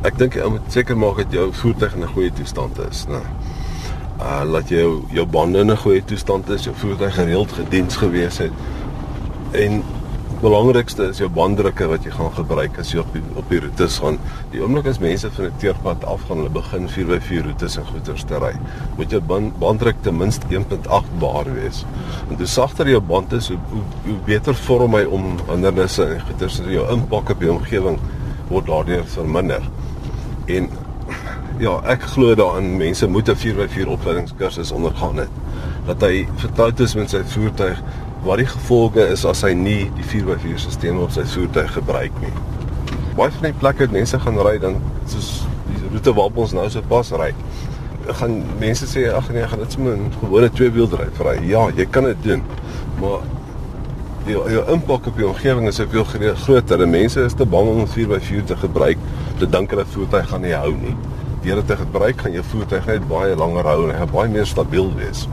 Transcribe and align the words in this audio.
Ek 0.00 0.16
dink 0.16 0.32
jy 0.32 0.46
moet 0.48 0.68
seker 0.72 0.96
maak 0.96 1.18
dat 1.20 1.34
jou 1.36 1.50
voertuig 1.52 1.94
in 1.98 2.04
'n 2.04 2.12
goeie 2.14 2.32
toestand 2.32 2.78
is, 2.88 3.04
né? 3.04 3.20
Uh 4.16 4.44
laat 4.48 4.70
jy 4.72 4.78
jou 4.80 5.04
jou 5.12 5.26
bande 5.26 5.60
in 5.60 5.70
'n 5.70 5.76
goeie 5.76 6.00
toestand 6.04 6.48
is, 6.48 6.64
jou 6.64 6.74
voertuig 6.74 7.14
gereeld 7.14 7.52
gediens 7.52 7.96
gewees 7.96 8.38
het. 8.38 8.52
En 9.52 9.82
belangrikste 10.40 11.10
is 11.10 11.18
jou 11.18 11.28
banddrukke 11.28 11.86
wat 11.86 12.04
jy 12.04 12.10
gaan 12.10 12.32
gebruik 12.32 12.78
as 12.78 12.92
jy 12.92 12.98
op 13.00 13.12
die, 13.12 13.22
op 13.34 13.48
die 13.50 13.60
roetes 13.60 13.98
gaan. 13.98 14.18
Die 14.52 14.62
oomblik 14.62 14.86
as 14.86 14.98
mense 14.98 15.30
van 15.30 15.44
'n 15.44 15.58
teerpad 15.58 16.04
af 16.04 16.20
gaan, 16.28 16.36
hulle 16.36 16.48
begin 16.48 16.88
4x4 16.88 17.44
roetes 17.44 17.76
en 17.76 17.84
goeters 17.84 18.24
te 18.24 18.38
ry, 18.38 18.54
moet 18.96 19.10
jou 19.10 19.20
band, 19.20 19.58
banddruk 19.58 19.96
ten 20.02 20.16
minste 20.16 20.46
1.8 20.48 21.18
bar 21.18 21.44
wees. 21.54 21.84
En 22.30 22.36
hoe 22.36 22.46
sagter 22.46 22.88
jou 22.88 23.00
band 23.00 23.32
is, 23.32 23.48
hoe, 23.48 23.58
hoe, 23.70 23.82
hoe 24.04 24.18
beter 24.24 24.54
vorm 24.54 24.94
hy 24.94 25.04
om 25.04 25.36
hindernisse 25.50 26.04
en 26.04 26.20
goeters 26.20 26.58
in 26.60 26.70
jou 26.70 26.90
impak 26.90 27.30
op 27.30 27.40
die 27.40 27.52
omgewing 27.52 27.98
word 28.48 28.66
daardeur 28.66 29.04
verminder. 29.04 29.62
En 30.50 30.68
ja, 31.60 31.76
ek 31.92 32.06
glo 32.14 32.34
daarin 32.34 32.76
mense 32.80 33.06
moet 33.08 33.28
'n 33.28 33.36
4x4 33.36 33.88
opleidingskursus 33.88 34.72
ondergaan 34.72 35.16
het 35.16 35.28
dat 35.86 36.00
hy 36.00 36.26
vertroud 36.36 36.80
is 36.80 36.94
met 36.94 37.10
sy 37.10 37.22
voertuig 37.24 37.82
wat 38.22 38.38
die 38.38 38.46
gevolge 38.46 39.06
is 39.12 39.24
as 39.24 39.42
hy 39.42 39.52
nie 39.56 39.90
die 39.96 40.04
4x4 40.04 40.58
stelsel 40.58 41.02
op 41.02 41.10
sy 41.10 41.24
voertuig 41.24 41.72
gebruik 41.72 42.12
nie. 42.20 42.32
Baie 43.16 43.30
van 43.30 43.48
die 43.48 43.58
plekke 43.60 43.86
waar 43.86 43.96
mense 43.96 44.20
gaan 44.20 44.38
ry 44.38 44.58
dan 44.58 44.76
soos 45.06 45.30
die 45.68 45.88
roete 45.92 46.14
waar 46.14 46.30
ons 46.34 46.52
nou 46.52 46.68
so 46.70 46.82
pas 46.88 47.12
ry. 47.12 47.32
Gaan 48.20 48.42
mense 48.60 48.86
sê 48.86 49.08
ag 49.12 49.30
nee, 49.32 49.46
gaan 49.46 49.58
dit 49.58 49.72
sommer 49.72 49.96
'n 49.96 50.12
gewone 50.20 50.50
tweewieldryf 50.50 51.20
ry. 51.20 51.36
Ja, 51.48 51.68
jy 51.76 51.86
kan 51.86 52.04
dit 52.04 52.22
doen. 52.22 52.42
Maar 53.00 53.20
die 54.26 54.36
jou 54.36 54.64
impak 54.72 55.06
op 55.06 55.16
die 55.16 55.26
omgewing 55.26 55.68
is 55.68 55.80
soveel 55.80 56.04
groter. 56.44 56.82
En 56.82 56.90
mense 56.90 57.20
is 57.20 57.34
te 57.34 57.46
bang 57.46 57.68
om 57.68 57.86
4x4 57.86 58.44
te 58.44 58.56
gebruik 58.56 58.98
te 59.38 59.48
dink 59.48 59.70
hulle 59.70 59.86
voertuig 59.86 60.28
gaan 60.28 60.44
nie 60.44 60.56
hou 60.56 60.72
nie. 60.76 60.96
Deur 61.44 61.62
dit 61.62 61.66
te 61.66 61.76
gebruik 61.76 62.20
gaan 62.20 62.32
jou 62.32 62.44
voertuig 62.44 62.86
net 62.86 63.06
baie 63.08 63.36
langer 63.36 63.64
hou 63.64 63.78
en 63.84 63.94
hy 63.94 64.00
gaan 64.02 64.12
baie 64.12 64.32
meer 64.32 64.46
stabiel 64.46 64.92
wees. 64.96 65.26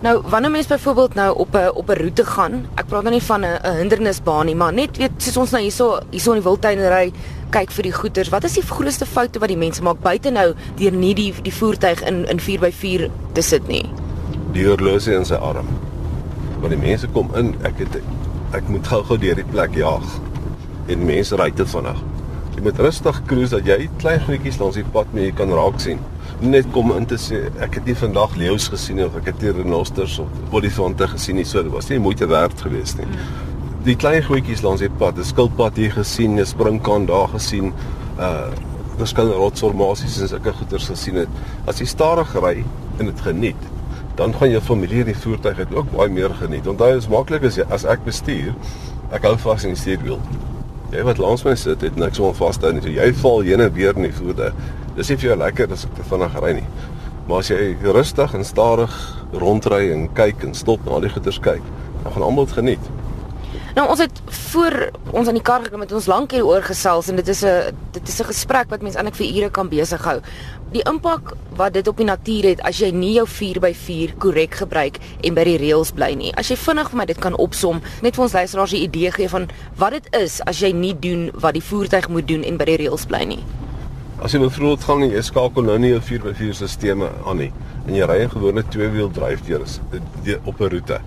Nou, 0.00 0.22
wanneer 0.30 0.50
mens 0.50 0.66
byvoorbeeld 0.66 1.14
nou 1.14 1.36
op 1.36 1.54
'n 1.54 1.70
op 1.74 1.88
'n 1.90 1.98
roete 2.02 2.24
gaan, 2.24 2.66
ek 2.74 2.86
praat 2.86 3.02
nou 3.02 3.14
nie 3.14 3.22
van 3.22 3.40
'n 3.44 3.58
'n 3.62 3.76
hindernisbaan 3.76 4.46
nie, 4.46 4.54
maar 4.54 4.72
net 4.72 4.96
weet 4.96 5.10
soos 5.16 5.36
ons 5.36 5.50
nou 5.50 5.62
hierso 5.62 6.00
hierso 6.10 6.32
in 6.32 6.38
die 6.38 6.44
wildtuin 6.44 6.88
ry, 6.88 7.12
kyk 7.50 7.70
vir 7.70 7.82
die 7.82 7.92
goeters. 7.92 8.28
Wat 8.28 8.44
is 8.44 8.52
die 8.52 8.62
grootste 8.62 9.06
foute 9.06 9.38
wat 9.38 9.48
die 9.48 9.56
mense 9.56 9.82
maak 9.82 10.00
buite 10.00 10.30
nou 10.30 10.54
deur 10.76 10.92
nie 10.92 11.14
die 11.14 11.34
die 11.42 11.52
voertuig 11.52 12.02
in 12.02 12.26
in 12.28 12.40
4x4 12.40 13.10
te 13.32 13.42
sit 13.42 13.68
nie? 13.68 13.90
Die 14.52 14.66
horlosie 14.66 15.14
in 15.14 15.24
sy 15.24 15.34
arm. 15.34 15.66
Want 16.60 16.70
die 16.74 16.80
mense 16.80 17.08
kom 17.14 17.30
in, 17.34 17.54
ek 17.62 17.78
het 17.84 18.00
ek 18.56 18.68
moet 18.68 18.86
gou-gou 18.86 19.18
deur 19.20 19.34
die 19.34 19.44
plek 19.44 19.74
jaag. 19.74 20.06
En 20.88 21.04
mense 21.04 21.36
ry 21.36 21.50
te 21.50 21.66
vinnig. 21.66 22.04
Jy 22.56 22.62
moet 22.62 22.78
rustig 22.78 23.22
cruise 23.26 23.54
dat 23.54 23.66
jy 23.66 23.88
klein 23.98 24.20
goedjies 24.24 24.58
langs 24.58 24.78
die 24.80 24.86
pad 24.92 25.12
mee 25.12 25.32
kan 25.32 25.52
raak 25.54 25.80
sien 25.80 26.00
net 26.40 26.68
kom 26.70 26.92
in 26.94 27.06
te 27.08 27.16
sê 27.18 27.40
ek 27.64 27.80
het 27.80 27.88
nie 27.88 27.96
vandag 27.98 28.36
leeu's 28.38 28.68
gesien 28.70 29.00
of 29.02 29.16
ek 29.18 29.32
het 29.32 29.40
nie 29.42 29.52
renosters 29.56 30.18
of 30.22 30.54
olifante 30.54 31.08
gesien 31.10 31.38
nie. 31.40 31.46
So 31.48 31.64
dit 31.66 31.72
was 31.72 31.88
nie 31.90 31.98
moeite 32.02 32.28
werd 32.30 32.60
geweest 32.62 33.00
nie. 33.00 33.08
Die 33.86 33.96
klein 33.98 34.22
goedjies 34.22 34.62
langs 34.62 34.82
die 34.84 34.90
pad, 34.90 35.18
'n 35.18 35.24
skilpad 35.24 35.76
hier 35.76 35.92
gesien, 35.92 36.38
'n 36.38 36.46
springkaan 36.46 37.06
daar 37.06 37.28
gesien, 37.28 37.72
uh 38.18 38.50
verskillende 38.98 39.36
rotsformasies 39.36 40.20
en 40.20 40.28
sulke 40.28 40.52
goeters 40.52 40.88
gesien 40.88 41.14
het. 41.14 41.28
As 41.66 41.78
jy 41.78 41.86
stadig 41.86 42.34
ry 42.34 42.64
en 42.98 43.06
dit 43.06 43.20
geniet, 43.20 43.62
dan 44.18 44.34
gaan 44.34 44.50
jou 44.50 44.60
familie 44.62 45.04
in 45.04 45.12
die 45.12 45.16
voertuig 45.16 45.60
dit 45.62 45.74
ook 45.74 45.92
baie 45.94 46.10
meer 46.10 46.32
geniet. 46.40 46.66
Onthou, 46.66 46.90
dit 46.90 47.02
is 47.04 47.10
maklik 47.12 47.44
as 47.46 47.58
jy 47.60 47.66
as 47.74 47.84
ek 47.86 48.02
bestuur, 48.06 48.50
ek 49.14 49.22
hou 49.28 49.36
vas 49.44 49.66
in 49.66 49.76
die 49.76 49.78
stuurwiel. 49.78 50.18
Jy 50.90 51.04
wat 51.06 51.20
langs 51.22 51.44
my 51.46 51.54
sit, 51.58 51.84
het 51.86 51.96
niks 52.00 52.18
om 52.18 52.34
vas 52.34 52.58
te 52.58 52.66
hou 52.66 52.74
nie. 52.74 52.82
So 52.82 52.90
jy 52.90 53.08
val 53.22 53.44
heen 53.46 53.62
en 53.62 53.72
weer 53.76 53.94
in 53.94 54.08
die 54.08 54.14
voertuig 54.16 54.58
dis 54.98 55.12
nie 55.12 55.18
vir 55.20 55.28
jou 55.28 55.38
lekker 55.38 55.70
as 55.74 55.84
ek 55.86 55.92
te 55.94 56.04
vinnig 56.10 56.38
ry 56.42 56.56
nie. 56.58 56.66
Maar 57.28 57.44
as 57.44 57.50
jy 57.52 57.92
rustig 57.94 58.34
en 58.34 58.46
stadig 58.46 58.94
rondry 59.38 59.92
en 59.94 60.08
kyk 60.18 60.42
en 60.48 60.56
stop 60.58 60.82
en 60.86 60.96
al 60.96 61.06
die 61.06 61.12
goeders 61.12 61.38
kyk, 61.44 61.62
dan 62.02 62.14
gaan 62.16 62.24
almal 62.26 62.48
dit 62.48 62.56
geniet. 62.58 62.90
Nou 63.78 63.84
ons 63.92 64.00
het 64.02 64.20
voor 64.50 64.74
ons 65.14 65.28
aan 65.30 65.36
die 65.38 65.44
kar 65.44 65.62
gekom 65.62 65.78
met 65.78 65.92
ons 65.94 66.08
lank 66.10 66.32
hier 66.34 66.42
oor 66.42 66.64
gesels 66.66 67.06
en 67.12 67.18
dit 67.20 67.28
is 67.30 67.44
'n 67.46 67.76
dit 67.94 68.08
is 68.08 68.20
'n 68.20 68.26
gesprek 68.26 68.70
wat 68.70 68.82
mens 68.82 68.96
eintlik 68.96 69.14
vir 69.14 69.26
ure 69.36 69.50
kan 69.50 69.68
besig 69.68 70.04
hou. 70.04 70.20
Die 70.72 70.82
impak 70.82 71.36
wat 71.56 71.72
dit 71.72 71.88
op 71.88 71.96
die 71.96 72.06
natuur 72.06 72.42
het 72.42 72.60
as 72.60 72.78
jy 72.78 72.90
nie 72.90 73.12
jou 73.12 73.26
4x4 73.26 74.16
korrek 74.18 74.54
gebruik 74.54 74.98
en 75.20 75.34
by 75.34 75.44
die 75.44 75.58
reëls 75.58 75.92
bly 75.92 76.14
nie. 76.14 76.32
As 76.34 76.48
jy 76.48 76.56
vinnig 76.56 76.90
vir 76.90 76.96
my 76.96 77.04
dit 77.04 77.18
kan 77.18 77.36
opsom, 77.36 77.80
net 78.02 78.14
vir 78.14 78.22
ons 78.22 78.32
luisteraars 78.32 78.72
'n 78.72 78.82
idee 78.82 79.10
gee 79.12 79.28
van 79.28 79.48
wat 79.76 79.90
dit 79.90 80.08
is 80.10 80.40
as 80.40 80.60
jy 80.60 80.72
nie 80.72 80.98
doen 80.98 81.30
wat 81.34 81.52
die 81.52 81.62
voertuig 81.62 82.08
moet 82.08 82.28
doen 82.28 82.42
en 82.42 82.56
by 82.56 82.64
die 82.64 82.76
reëls 82.76 83.06
bly 83.06 83.24
nie. 83.24 83.44
As 84.22 84.32
jy 84.32 84.38
byvoorbeeld 84.38 84.84
gaan 84.84 85.02
en 85.02 85.10
jy 85.10 85.22
skakel 85.22 85.62
nou 85.62 85.78
nie 85.78 85.94
'n 85.94 86.00
4x4 86.00 86.68
stelsel 86.68 87.08
aan 87.26 87.36
nie 87.36 87.52
en 87.86 87.94
jy 87.94 88.04
ry 88.06 88.22
'n 88.24 88.30
gewone 88.30 88.68
twee-wiel 88.68 89.10
dryfdeur 89.10 89.62
op 90.44 90.60
'n 90.60 90.68
roete. 90.68 91.00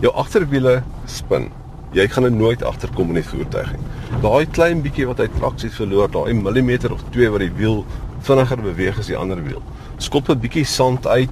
Jou 0.00 0.12
agterwiele 0.14 0.82
spin. 1.06 1.50
Jy 1.96 2.04
gaan 2.12 2.24
er 2.24 2.32
nooit 2.32 2.62
agterkom 2.62 3.08
in 3.14 3.22
die 3.22 3.24
voertuig 3.24 3.70
nie. 3.72 3.84
Daai 4.20 4.46
klein 4.52 4.82
bietjie 4.84 5.06
wat 5.08 5.22
hy 5.22 5.28
traksie 5.38 5.70
verloor, 5.72 6.10
daai 6.12 6.34
millimeter 6.36 6.92
of 6.92 7.00
2 7.14 7.30
wat 7.32 7.40
die 7.40 7.52
wiel 7.56 7.84
vinniger 8.26 8.60
beweeg 8.60 8.98
as 9.00 9.08
die 9.08 9.16
ander 9.16 9.40
wiel. 9.44 9.62
Skop 9.98 10.28
'n 10.28 10.40
bietjie 10.42 10.64
sand 10.64 11.06
uit, 11.06 11.30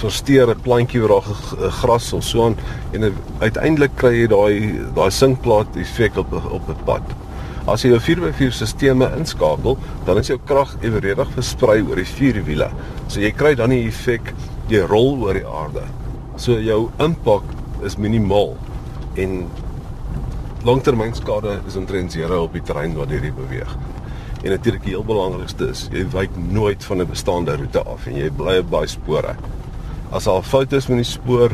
versteur 0.00 0.50
'n 0.50 0.60
plantjie 0.64 1.00
waar 1.00 1.20
daar 1.20 1.70
gras 1.80 2.12
of 2.12 2.24
so 2.24 2.46
aan 2.46 2.56
en 2.92 3.12
uiteindelik 3.40 3.96
kry 3.96 4.14
jy 4.20 4.26
daai 4.26 4.80
daai 4.94 5.10
sinkplaat 5.10 5.76
effek 5.76 6.16
op 6.16 6.32
op 6.32 6.68
'n 6.68 6.84
pad. 6.84 7.02
As 7.66 7.82
jy 7.82 7.90
jou 7.90 8.00
4x4 8.00 8.52
sisteme 8.52 9.10
inskakel, 9.18 9.78
dan 10.04 10.18
is 10.18 10.26
jou 10.26 10.38
krag 10.44 10.76
eweredig 10.80 11.28
versprei 11.34 11.82
oor 11.82 11.96
die 11.96 12.04
vier 12.04 12.44
wiele. 12.44 12.70
So 13.08 13.20
jy 13.20 13.30
kry 13.30 13.54
dan 13.54 13.70
die 13.70 13.86
effek 13.86 14.34
jy 14.68 14.80
rol 14.80 15.20
oor 15.22 15.34
die 15.34 15.46
aarde. 15.46 15.82
So 16.36 16.52
jou 16.52 16.90
impak 16.98 17.42
is 17.82 17.96
minimaal 17.96 18.56
en 19.22 19.46
langtermynskade 20.64 21.60
is 21.68 21.76
omtrent 21.76 22.12
zero 22.12 22.42
op 22.46 22.56
die 22.56 22.62
terrein 22.62 22.96
waar 22.96 23.12
jy 23.12 23.32
beweeg. 23.32 23.76
En 24.42 24.50
natuurlik 24.50 24.82
die 24.84 24.94
heel 24.94 25.04
belangrikste 25.04 25.68
is, 25.68 25.86
jy 25.92 26.06
wyk 26.12 26.36
nooit 26.36 26.84
van 26.84 27.00
'n 27.00 27.08
bestaande 27.08 27.56
roete 27.56 27.82
af 27.84 28.06
en 28.06 28.16
jy 28.16 28.30
bly 28.30 28.58
op 28.58 28.70
daai 28.70 28.86
spore. 28.86 29.36
As 30.10 30.24
daar 30.24 30.38
'n 30.38 30.42
fout 30.42 30.72
is 30.72 30.88
met 30.88 30.96
die 30.96 31.04
spoor, 31.04 31.50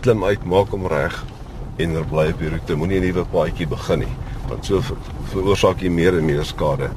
klim 0.00 0.24
uit, 0.24 0.44
maak 0.44 0.68
hom 0.68 0.86
reg 0.86 1.24
en 1.76 1.92
bly 2.10 2.28
op 2.30 2.38
die 2.38 2.48
roete. 2.48 2.76
Moenie 2.76 3.00
'n 3.00 3.04
nuwe 3.04 3.24
paadjie 3.24 3.66
begin 3.66 3.98
nie 3.98 4.14
want 4.48 4.64
so 4.64 4.80
veroorsaak 5.32 5.82
jy 5.84 5.90
meer 5.92 6.16
en 6.18 6.24
meer 6.24 6.44
skade. 6.44 6.88